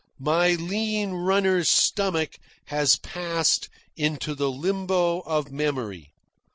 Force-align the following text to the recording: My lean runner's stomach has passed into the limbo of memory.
My 0.17 0.55
lean 0.55 1.11
runner's 1.11 1.69
stomach 1.69 2.39
has 2.65 2.95
passed 2.95 3.69
into 3.95 4.33
the 4.33 4.49
limbo 4.49 5.19
of 5.27 5.51
memory. 5.51 6.11